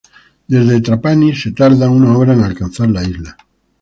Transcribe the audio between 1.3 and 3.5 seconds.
se tarda una hora en alcanzar la isla.